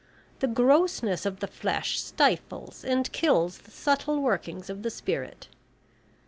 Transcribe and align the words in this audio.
The 0.39 0.47
grossness 0.47 1.27
of 1.27 1.41
the 1.41 1.47
flesh 1.47 1.99
stifles 1.99 2.83
and 2.83 3.11
kills 3.11 3.59
the 3.59 3.69
subtle 3.69 4.19
workings 4.19 4.67
of 4.67 4.81
the 4.81 4.89
spirit. 4.89 5.47